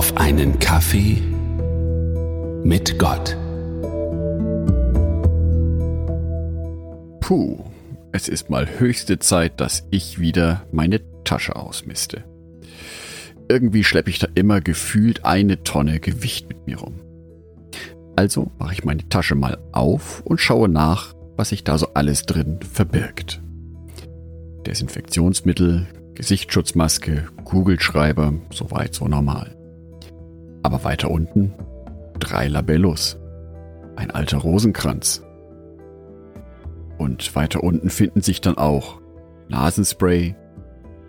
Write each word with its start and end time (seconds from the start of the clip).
auf 0.00 0.16
einen 0.16 0.58
Kaffee 0.58 1.18
mit 2.64 2.98
Gott. 2.98 3.36
Puh, 7.20 7.58
es 8.10 8.26
ist 8.26 8.48
mal 8.48 8.66
höchste 8.78 9.18
Zeit, 9.18 9.60
dass 9.60 9.86
ich 9.90 10.18
wieder 10.18 10.62
meine 10.72 11.02
Tasche 11.24 11.54
ausmiste. 11.54 12.24
Irgendwie 13.50 13.84
schleppe 13.84 14.08
ich 14.08 14.18
da 14.18 14.28
immer 14.34 14.62
gefühlt 14.62 15.26
eine 15.26 15.64
Tonne 15.64 16.00
Gewicht 16.00 16.48
mit 16.48 16.66
mir 16.66 16.78
rum. 16.78 16.94
Also 18.16 18.50
mache 18.58 18.72
ich 18.72 18.84
meine 18.84 19.06
Tasche 19.10 19.34
mal 19.34 19.58
auf 19.72 20.22
und 20.24 20.40
schaue 20.40 20.70
nach, 20.70 21.14
was 21.36 21.50
sich 21.50 21.62
da 21.62 21.76
so 21.76 21.88
alles 21.92 22.22
drin 22.22 22.58
verbirgt. 22.62 23.42
Desinfektionsmittel, 24.66 25.88
Gesichtsschutzmaske, 26.14 27.26
Kugelschreiber, 27.44 28.32
soweit 28.50 28.94
so 28.94 29.06
normal. 29.06 29.59
Aber 30.62 30.84
weiter 30.84 31.10
unten 31.10 31.54
drei 32.18 32.48
Labellos, 32.48 33.18
ein 33.96 34.10
alter 34.10 34.38
Rosenkranz. 34.38 35.24
Und 36.98 37.34
weiter 37.34 37.64
unten 37.64 37.90
finden 37.90 38.20
sich 38.20 38.40
dann 38.40 38.58
auch 38.58 39.00
Nasenspray, 39.48 40.36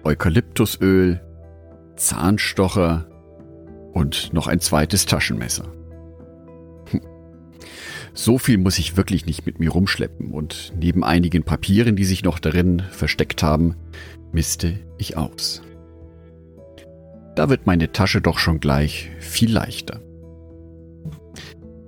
Eukalyptusöl, 0.03 1.21
Zahnstocher 1.95 3.07
und 3.93 4.33
noch 4.33 4.47
ein 4.47 4.59
zweites 4.59 5.05
Taschenmesser. 5.05 5.65
So 8.13 8.37
viel 8.37 8.57
muss 8.57 8.77
ich 8.77 8.97
wirklich 8.97 9.25
nicht 9.25 9.45
mit 9.45 9.61
mir 9.61 9.71
rumschleppen 9.71 10.31
und 10.31 10.73
neben 10.77 11.01
einigen 11.01 11.43
Papieren, 11.43 11.95
die 11.95 12.03
sich 12.03 12.25
noch 12.25 12.39
darin 12.39 12.81
versteckt 12.91 13.41
haben, 13.41 13.77
misste 14.33 14.79
ich 14.97 15.15
aus. 15.15 15.61
Da 17.35 17.49
wird 17.49 17.65
meine 17.65 17.91
Tasche 17.91 18.21
doch 18.21 18.39
schon 18.39 18.59
gleich 18.59 19.09
viel 19.19 19.51
leichter. 19.51 20.01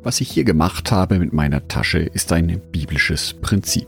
Was 0.01 0.21
ich 0.21 0.29
hier 0.29 0.43
gemacht 0.43 0.91
habe 0.91 1.19
mit 1.19 1.33
meiner 1.33 1.67
Tasche 1.67 1.99
ist 1.99 2.31
ein 2.31 2.61
biblisches 2.71 3.33
Prinzip. 3.33 3.87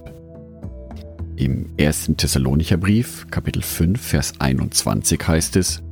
Im 1.37 1.69
ersten 1.77 2.15
Thessalonicher 2.15 2.77
Brief, 2.77 3.27
Kapitel 3.29 3.61
5, 3.61 4.01
Vers 4.01 4.33
21 4.39 5.27
heißt 5.27 5.55
es, 5.57 5.83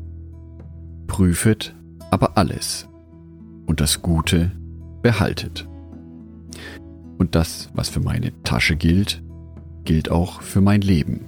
Prüfet 1.07 1.75
aber 2.11 2.37
alles 2.37 2.87
und 3.65 3.81
das 3.81 4.01
Gute 4.01 4.51
behaltet. 5.01 5.67
Und 7.17 7.35
das, 7.35 7.69
was 7.73 7.89
für 7.89 7.99
meine 7.99 8.31
Tasche 8.43 8.75
gilt, 8.75 9.21
gilt 9.83 10.09
auch 10.09 10.41
für 10.41 10.61
mein 10.61 10.81
Leben, 10.81 11.25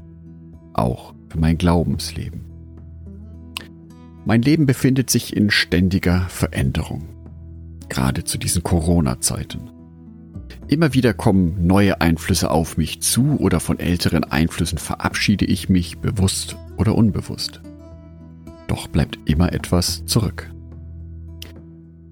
auch 0.74 1.14
für 1.30 1.40
mein 1.40 1.58
Glaubensleben. 1.58 2.55
Mein 4.26 4.42
Leben 4.42 4.66
befindet 4.66 5.12
sich 5.12 5.38
in 5.38 5.52
ständiger 5.52 6.22
Veränderung, 6.30 7.04
gerade 7.90 8.24
zu 8.24 8.40
diesen 8.40 8.64
Corona-Zeiten. 8.64 9.70
Immer 10.68 10.96
wieder 10.96 11.14
kommen 11.14 11.68
neue 11.68 12.02
Einflüsse 12.02 12.50
auf 12.50 12.76
mich 12.76 13.02
zu 13.02 13.38
oder 13.40 13.60
von 13.60 13.80
älteren 13.80 14.24
Einflüssen 14.24 14.80
verabschiede 14.80 15.46
ich 15.46 15.70
mich 15.70 16.00
bewusst 16.00 16.56
oder 16.78 16.96
unbewusst. 16.96 17.62
Doch 18.68 18.88
bleibt 18.88 19.20
immer 19.26 19.54
etwas 19.54 20.06
zurück. 20.06 20.52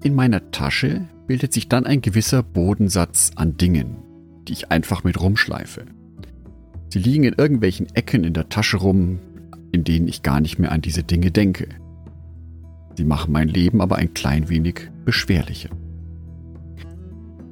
In 0.04 0.14
meiner 0.14 0.52
Tasche 0.52 1.08
bildet 1.26 1.52
sich 1.52 1.68
dann 1.68 1.84
ein 1.84 2.00
gewisser 2.00 2.44
Bodensatz 2.44 3.32
an 3.34 3.56
Dingen, 3.56 3.96
die 4.46 4.52
ich 4.52 4.70
einfach 4.70 5.02
mit 5.02 5.20
rumschleife. 5.20 5.86
Sie 6.90 7.00
liegen 7.00 7.24
in 7.24 7.34
irgendwelchen 7.34 7.92
Ecken 7.94 8.22
in 8.22 8.34
der 8.34 8.48
Tasche 8.50 8.76
rum, 8.76 9.18
in 9.72 9.82
denen 9.82 10.06
ich 10.06 10.22
gar 10.22 10.40
nicht 10.40 10.60
mehr 10.60 10.70
an 10.70 10.80
diese 10.80 11.02
Dinge 11.02 11.32
denke. 11.32 11.66
Sie 12.96 13.04
machen 13.04 13.32
mein 13.32 13.48
Leben 13.48 13.80
aber 13.80 13.96
ein 13.96 14.14
klein 14.14 14.48
wenig 14.48 14.90
beschwerlicher. 15.04 15.70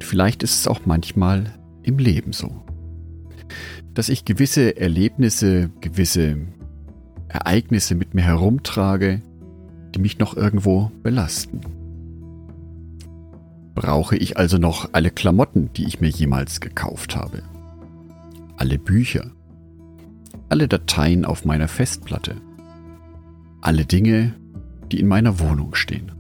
Vielleicht 0.01 0.43
ist 0.43 0.61
es 0.61 0.67
auch 0.67 0.81
manchmal 0.85 1.53
im 1.83 1.99
Leben 1.99 2.33
so, 2.33 2.63
dass 3.95 4.09
ich 4.09 4.25
gewisse 4.25 4.77
Erlebnisse, 4.77 5.71
gewisse 5.81 6.39
Ereignisse 7.29 7.95
mit 7.95 8.15
mir 8.15 8.23
herumtrage, 8.23 9.23
die 9.95 10.01
mich 10.01 10.19
noch 10.19 10.37
irgendwo 10.37 10.91
belasten. 11.03 11.61
Brauche 13.75 14.17
ich 14.17 14.37
also 14.37 14.59
noch 14.59 14.91
alle 14.93 15.11
Klamotten, 15.11 15.71
die 15.75 15.87
ich 15.87 16.01
mir 16.01 16.09
jemals 16.09 16.61
gekauft 16.61 17.17
habe? 17.17 17.43
alle 18.63 18.79
Bücher, 18.79 19.33
alle 20.49 20.69
Dateien 20.69 21.25
auf 21.25 21.45
meiner 21.45 21.67
Festplatte, 21.67 22.37
alle 23.61 23.85
Dinge, 23.85 24.35
die 24.93 25.01
in 25.01 25.07
meiner 25.07 25.41
Wohnung 25.41 25.75
stehen. 25.75 26.13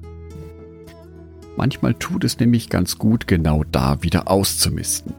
Manchmal 1.57 1.95
tut 1.95 2.25
es 2.25 2.39
nämlich 2.39 2.71
ganz 2.71 2.99
gut, 2.99 3.29
genau 3.29 3.65
da 3.71 4.03
wieder 4.03 4.31
auszumisten 4.31 5.15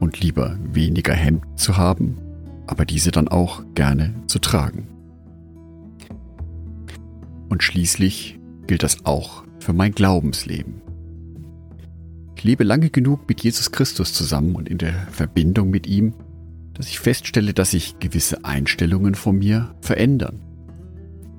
und 0.00 0.20
lieber 0.20 0.58
weniger 0.72 1.14
Hemd 1.14 1.44
zu 1.54 1.76
haben, 1.76 2.18
aber 2.66 2.84
diese 2.84 3.12
dann 3.12 3.28
auch 3.28 3.62
gerne 3.74 4.14
zu 4.26 4.40
tragen. 4.40 4.88
Und 7.48 7.62
schließlich 7.62 8.40
gilt 8.66 8.82
das 8.82 9.06
auch 9.06 9.44
für 9.60 9.72
mein 9.72 9.92
Glaubensleben. 9.92 10.82
Ich 12.36 12.42
lebe 12.42 12.64
lange 12.64 12.90
genug 12.90 13.28
mit 13.28 13.42
Jesus 13.42 13.70
Christus 13.70 14.12
zusammen 14.12 14.56
und 14.56 14.68
in 14.68 14.78
der 14.78 14.92
Verbindung 15.12 15.70
mit 15.70 15.86
ihm, 15.86 16.14
dass 16.74 16.88
ich 16.88 16.98
feststelle, 16.98 17.54
dass 17.54 17.70
sich 17.70 18.00
gewisse 18.00 18.44
Einstellungen 18.44 19.14
von 19.14 19.38
mir 19.38 19.74
verändern. 19.80 20.40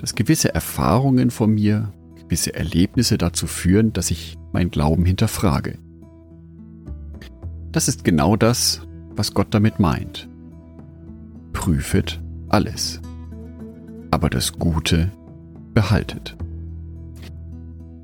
Dass 0.05 0.13
gewisse 0.13 0.53
Erfahrungen 0.53 1.31
von 1.31 1.51
mir, 1.51 1.91
gewisse 2.15 2.53
Erlebnisse 2.53 3.17
dazu 3.17 3.47
führen, 3.47 3.91
dass 3.91 4.11
ich 4.11 4.37
mein 4.53 4.69
Glauben 4.69 5.03
hinterfrage. 5.03 5.79
Das 7.71 7.87
ist 7.87 8.03
genau 8.03 8.35
das, 8.35 8.81
was 9.15 9.33
Gott 9.33 9.47
damit 9.49 9.79
meint. 9.79 10.29
Prüfet 11.53 12.21
alles, 12.49 13.01
aber 14.11 14.29
das 14.29 14.53
Gute 14.53 15.11
behaltet. 15.73 16.37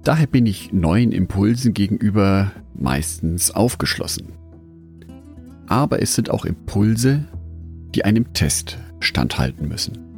Daher 0.04 0.26
bin 0.26 0.48
ich 0.48 0.74
neuen 0.74 1.12
Impulsen 1.12 1.76
gegenüber 1.76 2.52
meistens 2.74 3.52
aufgeschlossen 3.52 4.42
aber 5.72 6.02
es 6.02 6.16
sind 6.16 6.30
auch 6.30 6.44
Impulse, 6.44 7.24
die 7.96 8.04
einem 8.04 8.34
Test 8.34 8.78
standhalten 9.00 9.70
müssen. 9.70 10.11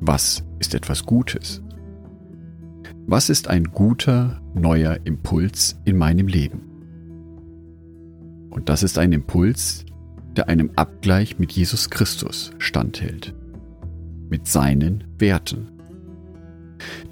Was 0.00 0.44
ist 0.58 0.74
etwas 0.74 1.04
Gutes? 1.04 1.62
Was 3.06 3.30
ist 3.30 3.48
ein 3.48 3.64
guter, 3.64 4.40
neuer 4.54 4.98
Impuls 5.04 5.80
in 5.84 5.96
meinem 5.96 6.28
Leben? 6.28 6.60
Und 8.50 8.68
das 8.68 8.82
ist 8.82 8.98
ein 8.98 9.12
Impuls, 9.12 9.84
der 10.36 10.48
einem 10.48 10.70
Abgleich 10.76 11.38
mit 11.38 11.52
Jesus 11.52 11.88
Christus 11.88 12.52
standhält, 12.58 13.34
mit 14.28 14.46
seinen 14.46 15.04
Werten. 15.18 15.68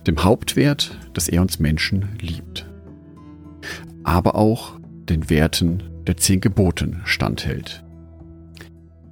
Dem 0.07 0.23
Hauptwert, 0.23 0.99
dass 1.15 1.29
er 1.29 1.41
uns 1.41 1.59
Menschen 1.59 2.09
liebt, 2.21 2.69
aber 4.03 4.35
auch 4.35 4.79
den 5.09 5.31
Werten 5.31 5.83
der 6.07 6.17
zehn 6.17 6.41
Geboten 6.41 7.01
standhält. 7.05 7.84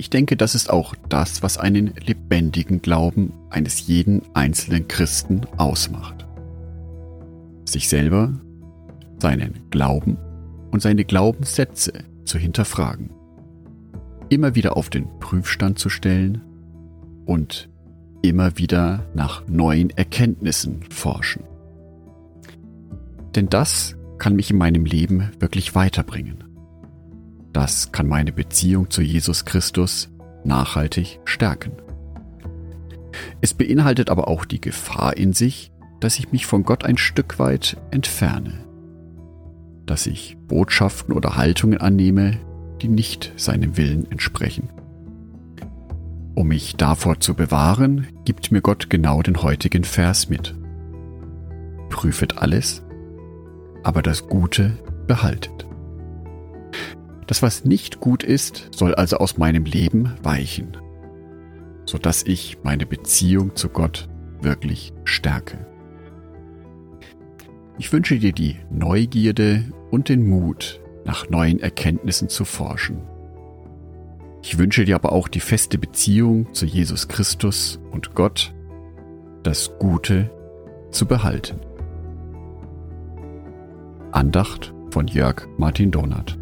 Ich 0.02 0.10
denke, 0.10 0.36
das 0.36 0.56
ist 0.56 0.68
auch 0.68 0.96
das, 1.08 1.44
was 1.44 1.58
einen 1.58 1.94
lebendigen 2.04 2.82
Glauben 2.82 3.32
eines 3.50 3.86
jeden 3.86 4.22
einzelnen 4.34 4.88
Christen 4.88 5.42
ausmacht. 5.58 6.26
Sich 7.64 7.88
selber, 7.88 8.32
seinen 9.20 9.60
Glauben 9.70 10.18
und 10.72 10.82
seine 10.82 11.04
Glaubenssätze 11.04 11.92
zu 12.24 12.36
hinterfragen. 12.36 13.10
Immer 14.28 14.56
wieder 14.56 14.76
auf 14.76 14.90
den 14.90 15.06
Prüfstand 15.20 15.78
zu 15.78 15.88
stellen 15.88 16.42
und 17.24 17.70
immer 18.22 18.58
wieder 18.58 19.06
nach 19.14 19.46
neuen 19.46 19.90
Erkenntnissen 19.90 20.80
forschen. 20.90 21.44
Denn 23.36 23.48
das 23.48 23.94
kann 24.18 24.34
mich 24.34 24.50
in 24.50 24.58
meinem 24.58 24.84
Leben 24.84 25.30
wirklich 25.38 25.76
weiterbringen. 25.76 26.51
Das 27.52 27.92
kann 27.92 28.06
meine 28.06 28.32
Beziehung 28.32 28.90
zu 28.90 29.02
Jesus 29.02 29.44
Christus 29.44 30.08
nachhaltig 30.44 31.20
stärken. 31.24 31.72
Es 33.40 33.54
beinhaltet 33.54 34.08
aber 34.10 34.28
auch 34.28 34.44
die 34.44 34.60
Gefahr 34.60 35.16
in 35.16 35.32
sich, 35.32 35.70
dass 36.00 36.18
ich 36.18 36.32
mich 36.32 36.46
von 36.46 36.64
Gott 36.64 36.84
ein 36.84 36.96
Stück 36.96 37.38
weit 37.38 37.76
entferne, 37.90 38.64
dass 39.86 40.06
ich 40.06 40.36
Botschaften 40.48 41.14
oder 41.14 41.36
Haltungen 41.36 41.80
annehme, 41.80 42.38
die 42.80 42.88
nicht 42.88 43.32
seinem 43.36 43.76
Willen 43.76 44.10
entsprechen. 44.10 44.70
Um 46.34 46.48
mich 46.48 46.76
davor 46.76 47.20
zu 47.20 47.34
bewahren, 47.34 48.08
gibt 48.24 48.50
mir 48.50 48.62
Gott 48.62 48.88
genau 48.88 49.22
den 49.22 49.42
heutigen 49.42 49.84
Vers 49.84 50.28
mit. 50.28 50.54
Prüfet 51.90 52.38
alles, 52.38 52.82
aber 53.82 54.02
das 54.02 54.26
Gute 54.26 54.78
behaltet. 55.06 55.66
Das, 57.26 57.42
was 57.42 57.64
nicht 57.64 58.00
gut 58.00 58.22
ist, 58.22 58.68
soll 58.74 58.94
also 58.94 59.18
aus 59.18 59.38
meinem 59.38 59.64
Leben 59.64 60.14
weichen, 60.22 60.76
sodass 61.84 62.24
ich 62.24 62.58
meine 62.62 62.86
Beziehung 62.86 63.54
zu 63.54 63.68
Gott 63.68 64.08
wirklich 64.40 64.92
stärke. 65.04 65.66
Ich 67.78 67.92
wünsche 67.92 68.18
dir 68.18 68.32
die 68.32 68.56
Neugierde 68.70 69.64
und 69.90 70.08
den 70.08 70.28
Mut, 70.28 70.80
nach 71.04 71.28
neuen 71.30 71.58
Erkenntnissen 71.58 72.28
zu 72.28 72.44
forschen. 72.44 73.02
Ich 74.42 74.58
wünsche 74.58 74.84
dir 74.84 74.96
aber 74.96 75.12
auch 75.12 75.28
die 75.28 75.40
feste 75.40 75.78
Beziehung 75.78 76.52
zu 76.52 76.66
Jesus 76.66 77.08
Christus 77.08 77.80
und 77.90 78.14
Gott, 78.14 78.52
das 79.42 79.78
Gute 79.78 80.30
zu 80.90 81.06
behalten. 81.06 81.60
Andacht 84.10 84.74
von 84.90 85.06
Jörg 85.06 85.48
Martin 85.56 85.90
Donat. 85.90 86.41